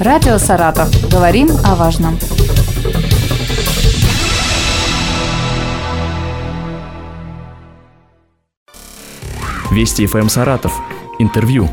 [0.00, 0.88] Радио «Саратов».
[1.10, 2.16] Говорим о важном.
[9.72, 10.72] Вести ФМ «Саратов».
[11.18, 11.68] Интервью.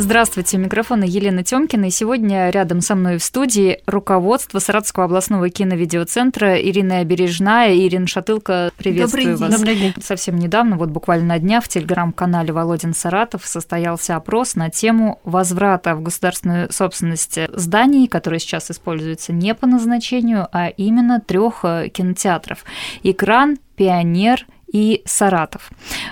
[0.00, 1.86] Здравствуйте, микрофон Елена Тёмкина.
[1.86, 7.74] И сегодня рядом со мной в студии руководство Саратовского областного киновидеоцентра Ирина Бережная.
[7.74, 9.50] Ирина Шатылка, приветствую Добрый день.
[9.50, 9.58] вас.
[9.58, 9.94] Добрый день.
[10.00, 15.96] Совсем недавно, вот буквально на днях, в телеграм-канале Володин Саратов состоялся опрос на тему возврата
[15.96, 22.64] в государственную собственность зданий, которые сейчас используются не по назначению, а именно трех э, кинотеатров.
[23.02, 25.70] «Экран», «Пионер» и Саратов.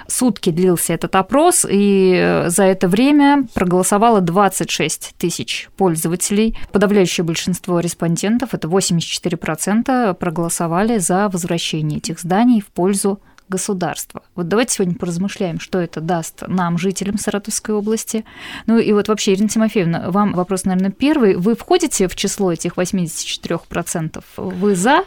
[0.09, 6.57] Сутки длился этот опрос, и э, за это время проголосовало 26 тысяч пользователей.
[6.73, 14.23] Подавляющее большинство респондентов, это 84%, проголосовали за возвращение этих зданий в пользу государства.
[14.35, 18.25] Вот давайте сегодня поразмышляем, что это даст нам, жителям Саратовской области.
[18.67, 21.37] Ну и вот вообще, Ирина Тимофеевна, вам вопрос, наверное, первый.
[21.37, 24.23] Вы входите в число этих 84%?
[24.37, 25.05] Вы за?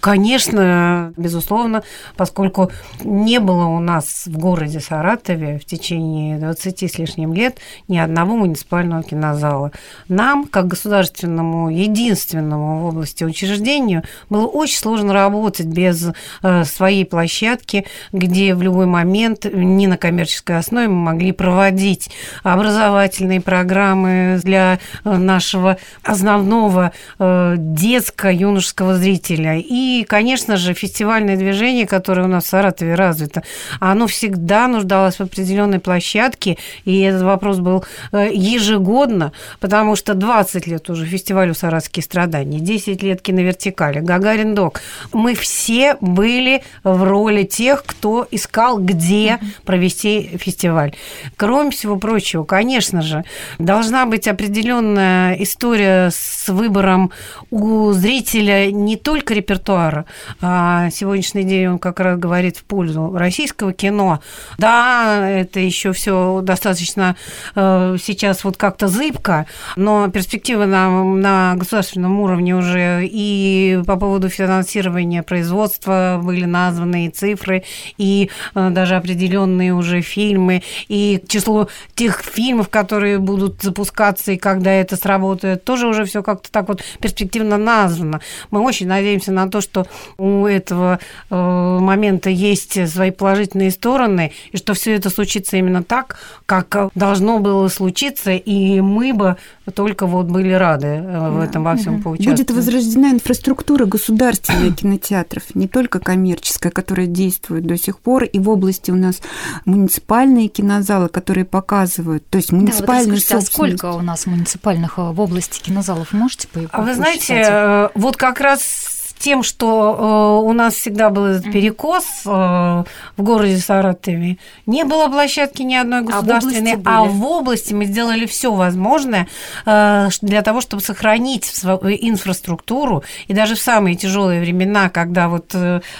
[0.00, 1.82] Конечно, безусловно,
[2.16, 2.70] поскольку
[3.04, 8.36] не было у нас в городе Саратове в течение 20 с лишним лет ни одного
[8.36, 9.72] муниципального кинозала.
[10.08, 16.08] Нам, как государственному, единственному в области учреждению, было очень сложно работать без
[16.42, 17.81] э, своей площадки,
[18.12, 22.10] где в любой момент не на коммерческой основе мы могли проводить
[22.42, 29.58] образовательные программы для э, нашего основного э, детско-юношеского зрителя.
[29.58, 33.42] И, конечно же, фестивальное движение, которое у нас в Саратове развито,
[33.80, 40.66] оно всегда нуждалось в определенной площадке, и этот вопрос был э, ежегодно, потому что 20
[40.66, 44.80] лет уже фестивалю «Саратовские страдания», 10 лет киновертикали, Гагарин Док.
[45.12, 50.94] Мы все были в роли тех, кто искал, где провести фестиваль.
[51.36, 53.24] Кроме всего прочего, конечно же,
[53.58, 57.10] должна быть определенная история с выбором
[57.50, 60.04] у зрителя не только репертуара,
[60.40, 64.20] а сегодняшний день он как раз говорит в пользу российского кино.
[64.58, 67.16] Да, это еще все достаточно
[67.54, 74.28] э, сейчас вот как-то зыбко, но перспективы на, на государственном уровне уже и по поводу
[74.28, 77.61] финансирования производства были названы и цифры,
[77.98, 84.72] и э, даже определенные уже фильмы, и число тех фильмов, которые будут запускаться, и когда
[84.72, 88.20] это сработает, тоже уже все как-то так вот перспективно названо.
[88.50, 89.86] Мы очень надеемся на то, что
[90.18, 90.98] у этого
[91.30, 97.38] э, момента есть свои положительные стороны, и что все это случится именно так, как должно
[97.38, 99.36] было случиться, и мы бы
[99.74, 102.40] только вот были рады э, в этом во всем поучаствовать.
[102.40, 108.48] Будет возрождена инфраструктура государственных кинотеатров, не только коммерческая, которая действует до сих пор, и в
[108.48, 109.20] области у нас
[109.64, 114.98] муниципальные кинозалы, которые показывают, то есть Да, вот муниципальные расскажите, а сколько у нас муниципальных
[114.98, 116.12] э, в области кинозалов?
[116.12, 118.91] Можете по А вы знаете, э, вот как раз
[119.22, 125.06] тем, что э, у нас всегда был этот перекос э, в городе Саратове, не было
[125.06, 129.28] площадки ни одной в государственной, области а в области мы сделали все возможное
[129.64, 133.04] э, для того, чтобы сохранить свою инфраструктуру.
[133.28, 135.54] И даже в самые тяжелые времена, когда вот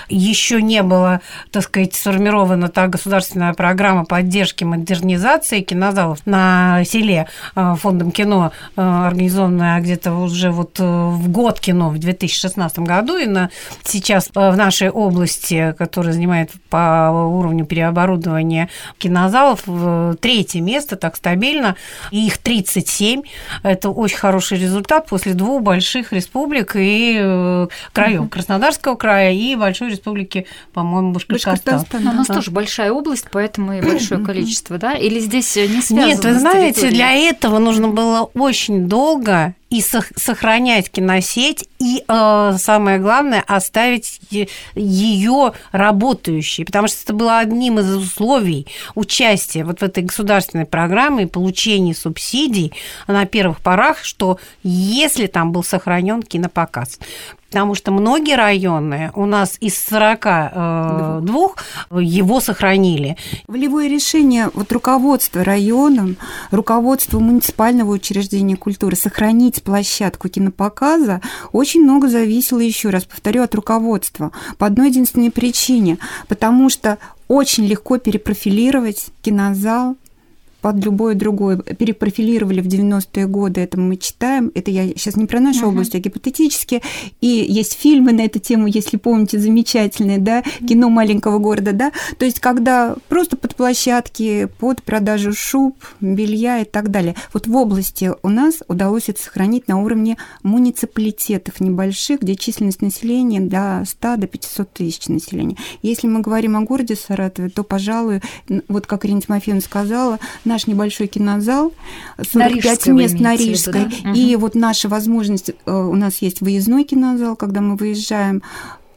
[0.08, 1.20] еще не было,
[1.52, 10.12] так сказать, сформирована та государственная программа поддержки модернизации кинозалов на селе фондом кино, организованная где-то
[10.14, 13.50] уже вот в год кино в 2016 году, и на,
[13.84, 18.68] сейчас э, в нашей области, которая занимает по уровню переоборудования
[18.98, 21.76] кинозалов, в третье место, так стабильно,
[22.10, 23.22] и их 37.
[23.62, 29.90] Это очень хороший результат после двух больших республик и э, краев Краснодарского края и большой
[29.90, 31.78] республики, по-моему, Башкортостан.
[31.78, 32.34] Башкортостан, Ну, у нас да.
[32.34, 34.94] тоже большая область, поэтому и большое количество, да?
[34.94, 39.80] Или здесь э, не связано Нет, вы знаете, для этого нужно было очень долго и
[39.80, 44.20] сох- сохранять киносеть, и э, самое главное, оставить
[44.74, 51.24] ее работающей, потому что это было одним из условий участия вот в этой государственной программе
[51.24, 52.74] и получения субсидий
[53.06, 56.98] на первых порах, что если там был сохранен кинопоказ.
[57.52, 61.50] Потому что многие районы у нас из 42
[62.00, 63.18] его сохранили.
[63.46, 66.16] Волевое решение вот руководства районом,
[66.50, 71.20] руководства муниципального учреждения культуры сохранить площадку кинопоказа
[71.52, 74.32] очень много зависело, еще раз повторю, от руководства.
[74.56, 76.96] По одной единственной причине, потому что
[77.28, 79.96] очень легко перепрофилировать кинозал
[80.62, 81.58] под любое другое.
[81.58, 84.50] Перепрофилировали в 90-е годы, это мы читаем.
[84.54, 85.68] Это я сейчас не про нашу uh-huh.
[85.68, 86.80] область, а гипотетически.
[87.20, 91.92] И есть фильмы на эту тему, если помните, замечательные, да, кино маленького города, да.
[92.16, 97.16] То есть, когда просто под площадки, под продажу шуб, белья и так далее.
[97.32, 103.40] Вот в области у нас удалось это сохранить на уровне муниципалитетов небольших, где численность населения
[103.40, 105.56] до 100 до 500 тысяч населения.
[105.82, 108.20] Если мы говорим о городе Саратове, то, пожалуй,
[108.68, 110.20] вот как Ирина Тимофеевна сказала,
[110.52, 111.72] наш небольшой кинозал,
[112.18, 114.12] 45 на мест на Рижской, виду, да?
[114.12, 114.42] и угу.
[114.42, 118.42] вот наша возможность, э, у нас есть выездной кинозал, когда мы выезжаем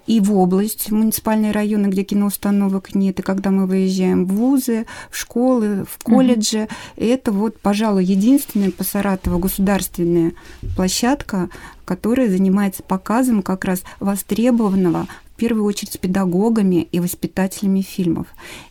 [0.05, 4.85] и в область, в муниципальные районы, где киноустановок нет, и когда мы выезжаем в вузы,
[5.09, 6.63] в школы, в колледжи.
[6.63, 7.05] Угу.
[7.05, 10.33] Это вот, пожалуй, единственная по Саратову государственная
[10.75, 11.49] площадка,
[11.85, 18.27] которая занимается показом как раз востребованного в первую очередь с педагогами и воспитателями фильмов.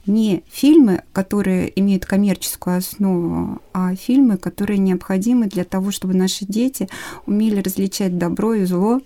[0.06, 6.88] Не фильмы, которые имеют коммерческую основу, а фильмы, которые необходимы для того, чтобы наши дети
[7.26, 9.02] умели различать добро и зло,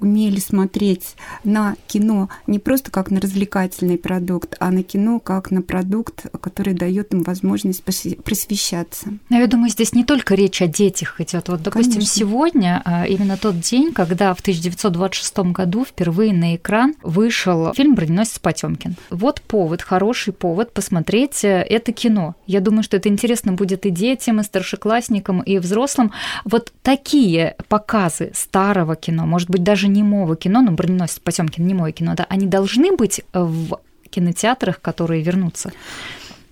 [0.00, 5.62] умели смотреть на кино не просто как на развлекательный продукт, а на кино как на
[5.62, 9.08] продукт, который дает им возможность просвещаться.
[9.30, 11.48] Я думаю, здесь не только речь о детях идет.
[11.48, 12.14] Вот, допустим, Конечно.
[12.14, 18.38] сегодня а, именно тот день, когда в 1926 году впервые на экран вышел фильм «Броненосец
[18.38, 18.96] Потемкин».
[19.10, 22.34] Вот повод, хороший повод посмотреть э, это кино.
[22.46, 26.12] Я думаю, что это интересно будет и детям, и старшеклассникам, и взрослым.
[26.44, 32.14] Вот такие показы старого кино, может быть, даже немого кино, ну, броненосец Потемкин немое кино,
[32.14, 33.80] да, они должны быть в
[34.10, 35.72] кинотеатрах, которые вернутся.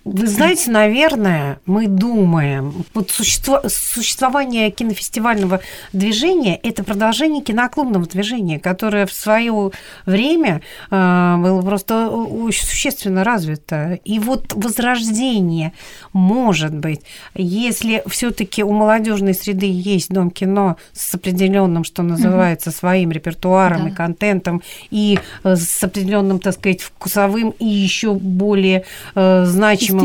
[0.07, 5.59] Вы знаете, наверное, мы думаем, вот существо, существование кинофестивального
[5.91, 9.71] движения– это продолжение киноклубного движения, которое в свое
[10.05, 13.99] время э, было просто очень существенно развито.
[14.05, 15.73] И вот возрождение
[16.13, 17.01] может быть,
[17.35, 23.89] если все-таки у молодежной среды есть дом кино с определенным, что называется, своим репертуаром да.
[23.89, 29.45] и контентом, и э, с определенным, так сказать, вкусовым и еще более э,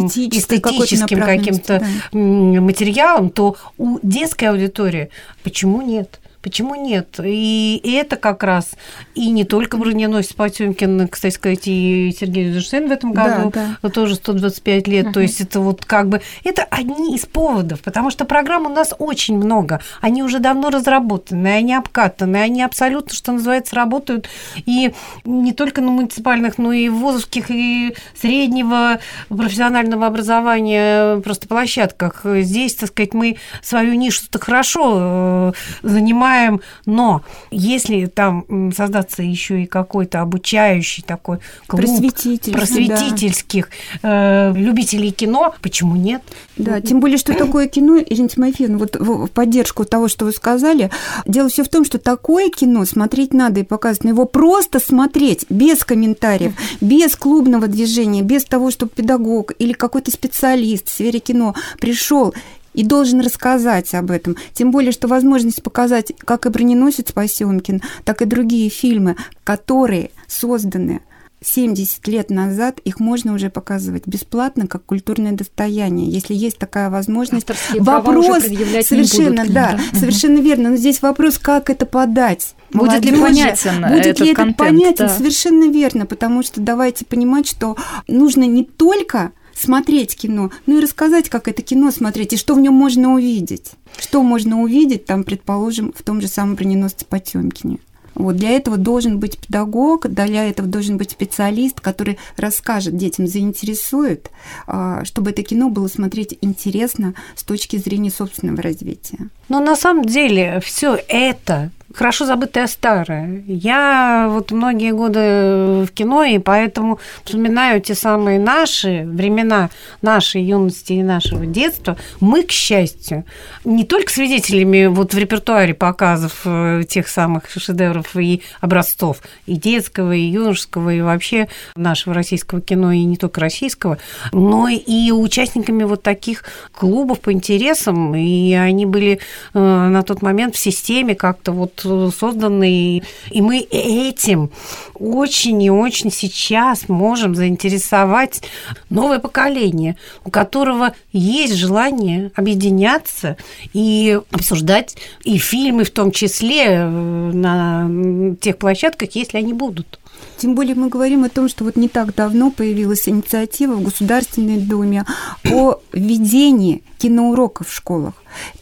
[0.00, 2.18] значимым эстетическим каким-то да.
[2.60, 5.10] материалом, то у детской аудитории
[5.42, 6.20] почему нет?
[6.42, 7.20] Почему нет?
[7.22, 8.72] И это как раз
[9.14, 13.88] и не только броненосец Потемкин, кстати сказать, и Сергей Душин в этом году да, да.
[13.88, 15.06] тоже 125 лет.
[15.06, 15.12] Uh-huh.
[15.12, 18.92] То есть это вот как бы это одни из поводов, потому что программ у нас
[18.98, 19.80] очень много.
[20.00, 24.92] Они уже давно разработаны, они обкатаны, они абсолютно, что называется, работают и
[25.24, 28.98] не только на муниципальных, но и вузовских, и среднего
[29.28, 32.22] профессионального образования просто площадках.
[32.24, 35.52] Здесь, так сказать, мы свою нишу-то хорошо э,
[35.82, 43.68] занимаем понимаем, но если там создаться еще и какой-то обучающий такой клуб Просветительский, просветительских
[44.02, 44.50] да.
[44.50, 46.22] э, любителей кино, почему нет?
[46.56, 50.90] Да, тем более, что такое кино, Ирина Тимофеевна, вот в поддержку того, что вы сказали,
[51.26, 55.46] дело все в том, что такое кино смотреть надо и показывать, но его просто смотреть
[55.48, 61.54] без комментариев, без клубного движения, без того, чтобы педагог или какой-то специалист в сфере кино
[61.78, 62.34] пришел
[62.74, 64.36] и должен рассказать об этом.
[64.52, 71.00] Тем более, что возможность показать как и «Броненосец Посемкин», так и другие фильмы, которые созданы
[71.44, 77.48] 70 лет назад их можно уже показывать бесплатно как культурное достояние, если есть такая возможность.
[77.50, 78.42] Авторские вопрос
[78.86, 80.70] совершенно, будут, да, да, совершенно верно.
[80.70, 82.54] Но здесь вопрос, как это подать.
[82.72, 85.06] Будет Молодежи, ли понятен будет этот ли это контент, понятен?
[85.06, 85.08] Да.
[85.08, 87.76] Совершенно верно, потому что давайте понимать, что
[88.06, 92.60] нужно не только смотреть кино, ну и рассказать, как это кино смотреть, и что в
[92.60, 93.72] нем можно увидеть.
[93.98, 97.78] Что можно увидеть, там, предположим, в том же самом броненосце Потемкине.
[98.14, 104.30] Вот для этого должен быть педагог, для этого должен быть специалист, который расскажет детям, заинтересует,
[104.66, 109.30] а, чтобы это кино было смотреть интересно с точки зрения собственного развития.
[109.48, 113.44] Но на самом деле все это хорошо забытое старое.
[113.46, 119.70] Я вот многие годы в кино, и поэтому вспоминаю те самые наши времена
[120.00, 121.96] нашей юности и нашего детства.
[122.20, 123.24] Мы, к счастью,
[123.64, 130.12] не только свидетелями вот в репертуаре показов э, тех самых шедевров и образцов и детского,
[130.12, 133.98] и юношеского, и вообще нашего российского кино, и не только российского,
[134.32, 139.20] но и участниками вот таких клубов по интересам, и они были
[139.54, 144.50] э, на тот момент в системе как-то вот созданы, и мы этим
[144.94, 148.42] очень и очень сейчас можем заинтересовать
[148.90, 153.36] новое поколение, у которого есть желание объединяться
[153.72, 159.98] и обсуждать и фильмы в том числе э, на тех площадках, если они будут.
[160.36, 164.58] Тем более мы говорим о том, что вот не так давно появилась инициатива в Государственной
[164.58, 165.04] Думе
[165.50, 168.14] о введении киноуроков в школах.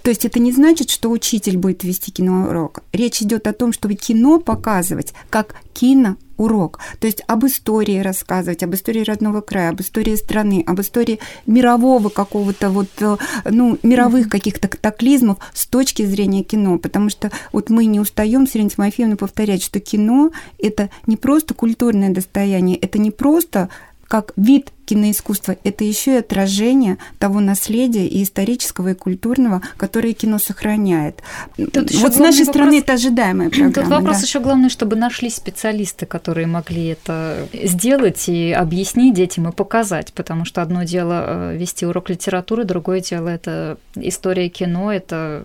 [0.02, 2.82] То есть это не значит, что учитель будет вести киноурок.
[2.92, 6.80] Речь идет о том, чтобы кино показывать как кино урок.
[6.98, 12.08] То есть об истории рассказывать, об истории родного края, об истории страны, об истории мирового
[12.08, 16.78] какого-то вот, э, ну, мировых каких-то катаклизмов с точки зрения кино.
[16.78, 21.54] Потому что вот мы не устаем с Ириной Тимофеевной повторять, что кино– это не просто
[21.54, 23.68] культурное достояние, это не просто
[24.10, 30.40] как вид киноискусства, это еще и отражение того наследия и исторического, и культурного, которое кино
[30.40, 31.22] сохраняет.
[31.56, 32.48] Тут вот с нашей вопрос...
[32.48, 33.72] стороны это ожидаемая программа.
[33.72, 34.22] Тут вопрос да.
[34.22, 40.44] еще главный, чтобы нашлись специалисты, которые могли это сделать и объяснить детям и показать, потому
[40.44, 45.44] что одно дело э, вести урок литературы, другое дело это история кино, это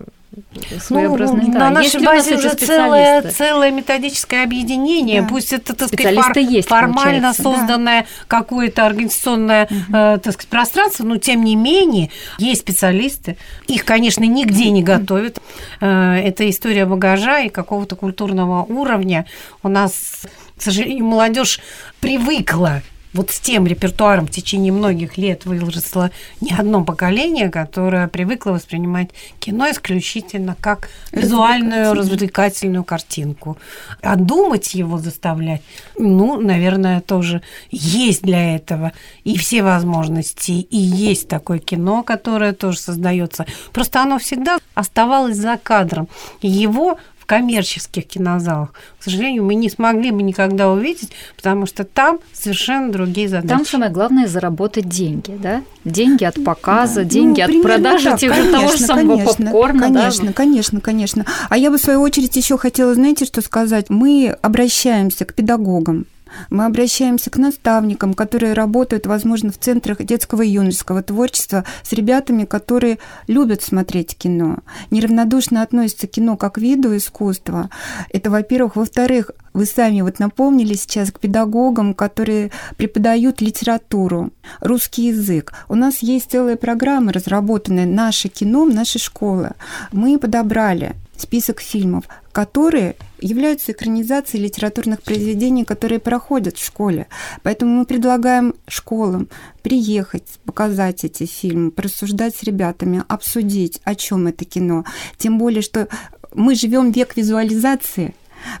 [0.80, 1.44] своеобразный.
[1.46, 1.58] Ну, да.
[1.58, 5.28] На нашей базе уже целое, целое методическое объединение, да.
[5.28, 7.42] пусть это, так сказать, фор, есть, формально получается.
[7.42, 8.08] созданное да.
[8.26, 9.96] какое-то организационное угу.
[9.96, 13.36] э, так сказать, пространство, но тем не менее есть специалисты.
[13.66, 15.38] Их, конечно, нигде не готовят.
[15.80, 19.26] Э, это история багажа и какого-то культурного уровня.
[19.62, 20.22] У нас,
[20.56, 21.60] к сожалению, молодежь
[22.00, 22.82] привыкла
[23.12, 26.10] вот с тем репертуаром в течение многих лет выросло
[26.40, 33.56] не одно поколение, которое привыкло воспринимать кино исключительно как визуальную развлекательную картинку.
[34.02, 35.62] А думать его заставлять,
[35.96, 38.92] ну, наверное, тоже есть для этого
[39.24, 43.46] и все возможности, и есть такое кино, которое тоже создается.
[43.72, 46.08] Просто оно всегда оставалось за кадром.
[46.42, 52.90] Его коммерческих кинозалах, к сожалению, мы не смогли бы никогда увидеть, потому что там совершенно
[52.90, 53.48] другие задачи.
[53.48, 55.62] Там самое главное заработать деньги, да?
[55.84, 57.04] Деньги от показа, да.
[57.04, 59.80] деньги ну, от продажи так, тех же того же самого конечно, попкорна.
[59.82, 60.32] Конечно, да?
[60.32, 61.26] конечно, конечно.
[61.48, 63.90] А я бы в свою очередь еще хотела, знаете, что сказать?
[63.90, 66.06] Мы обращаемся к педагогам,
[66.50, 72.44] мы обращаемся к наставникам, которые работают, возможно, в центрах детского и юношеского творчества с ребятами,
[72.44, 74.58] которые любят смотреть кино,
[74.90, 77.68] неравнодушно относятся к кино как к виду искусства.
[78.10, 78.76] Это, во-первых.
[78.76, 84.30] Во-вторых, вы сами вот напомнили сейчас к педагогам, которые преподают литературу,
[84.60, 85.52] русский язык.
[85.68, 89.52] У нас есть целая программа, разработанная «Наше кино», «Наши школы».
[89.92, 97.06] Мы подобрали список фильмов, которые являются экранизацией литературных произведений, которые проходят в школе.
[97.42, 99.28] Поэтому мы предлагаем школам
[99.62, 104.84] приехать, показать эти фильмы, порассуждать с ребятами, обсудить, о чем это кино.
[105.16, 105.88] Тем более, что
[106.34, 108.14] мы живем век визуализации,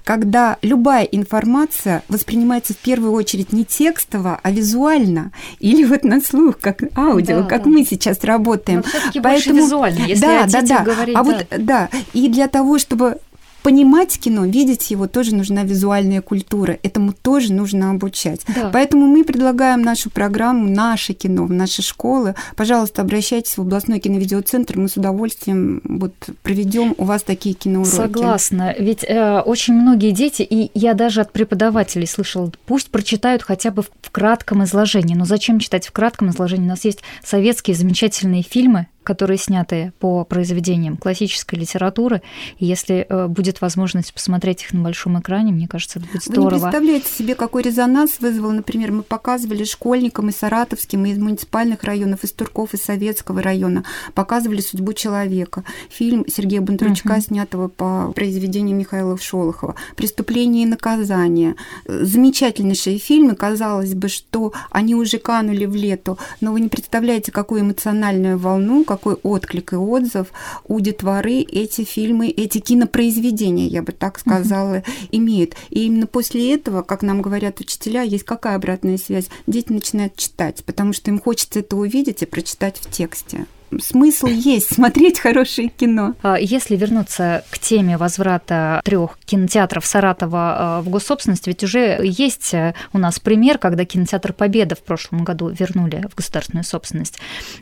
[0.04, 6.58] когда любая информация воспринимается в первую очередь не текстово, а визуально, или вот на слух,
[6.58, 7.70] как аудио, да, как да.
[7.70, 8.84] мы сейчас работаем.
[9.14, 10.82] Но Поэтому визуально, если да, да, да.
[10.82, 11.30] Говорить, а да.
[11.30, 13.18] вот да, и для того, чтобы
[13.66, 16.78] понимать кино, видеть его, тоже нужна визуальная культура.
[16.84, 18.42] Этому тоже нужно обучать.
[18.46, 18.70] Да.
[18.72, 22.36] Поэтому мы предлагаем нашу программу «Наше кино» в наши школы.
[22.54, 27.92] Пожалуйста, обращайтесь в областной киновидеоцентр, мы с удовольствием вот проведем у вас такие киноуроки.
[27.92, 28.72] Согласна.
[28.78, 33.82] Ведь э, очень многие дети, и я даже от преподавателей слышала, пусть прочитают хотя бы
[33.82, 35.16] в кратком изложении.
[35.16, 36.66] Но зачем читать в кратком изложении?
[36.66, 42.22] У нас есть советские замечательные фильмы, которые сняты по произведениям классической литературы.
[42.58, 46.48] И если э, будет возможность посмотреть их на большом экране, мне кажется, это будет здорово.
[46.48, 51.84] Вы не представляете себе, какой резонанс вызвал, например, мы показывали школьникам из Саратовским, из муниципальных
[51.84, 53.84] районов, из Турков, из Советского района,
[54.14, 57.20] показывали «Судьбу человека», фильм Сергея Бондарчука, uh-huh.
[57.20, 61.54] снятого по произведению Михаила Шолохова, «Преступление и наказание».
[61.86, 67.60] Замечательнейшие фильмы, казалось бы, что они уже канули в лету, но вы не представляете, какую
[67.60, 70.28] эмоциональную волну, какой отклик и отзыв
[70.64, 75.08] у детворы эти фильмы, эти кинопроизведения, я бы так сказала, mm-hmm.
[75.12, 75.56] имеют.
[75.70, 79.28] И именно после этого, как нам говорят учителя, есть какая обратная связь?
[79.46, 83.46] Дети начинают читать, потому что им хочется это увидеть и прочитать в тексте
[83.78, 86.14] смысл есть смотреть хорошее кино.
[86.22, 92.54] А если вернуться к теме возврата трех кинотеатров Саратова а, в госсобственность, ведь уже есть
[92.54, 97.18] э, у нас пример, когда кинотеатр Победа в прошлом году вернули в государственную собственность.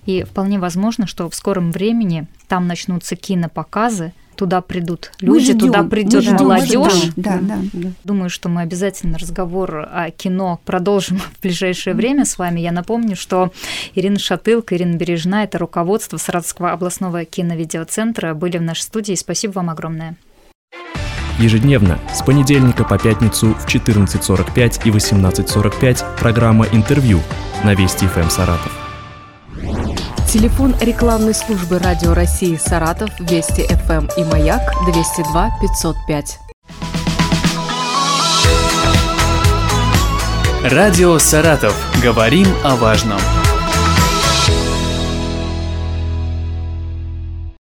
[0.06, 5.82] И вполне возможно, что в скором времени там начнутся кинопоказы, туда придут люди, ждем, туда
[5.84, 7.12] придет молодежь.
[7.16, 7.90] Да, да, да.
[8.04, 12.60] Думаю, что мы обязательно разговор о кино продолжим в ближайшее время с вами.
[12.60, 13.52] Я напомню, что
[13.94, 19.14] Ирина Шатылка, Ирина Бережна, это руководство Саратовского областного киновидеоцентра, были в нашей студии.
[19.14, 20.16] Спасибо вам огромное.
[21.38, 27.20] Ежедневно с понедельника по пятницу в 14.45 и 18.45 программа «Интервью»
[27.64, 28.83] на Вести ФМ Саратов.
[30.34, 36.40] Телефон рекламной службы Радио России Саратов, Вести ФМ и Маяк 202 505.
[40.64, 41.76] Радио «Саратов».
[42.02, 43.20] Говорим о важном.